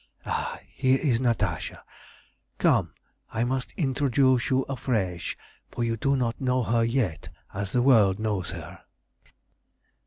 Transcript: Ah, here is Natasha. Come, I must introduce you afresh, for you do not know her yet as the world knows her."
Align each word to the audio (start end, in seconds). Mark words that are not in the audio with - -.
Ah, 0.25 0.57
here 0.73 0.97
is 0.99 1.19
Natasha. 1.21 1.83
Come, 2.57 2.91
I 3.29 3.43
must 3.43 3.71
introduce 3.77 4.49
you 4.49 4.63
afresh, 4.63 5.37
for 5.69 5.83
you 5.83 5.95
do 5.95 6.15
not 6.15 6.41
know 6.41 6.63
her 6.63 6.83
yet 6.83 7.29
as 7.53 7.71
the 7.71 7.83
world 7.83 8.17
knows 8.17 8.49
her." 8.49 8.79